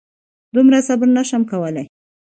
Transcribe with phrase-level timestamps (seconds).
[0.55, 1.83] دومره صبر نه شم کولی.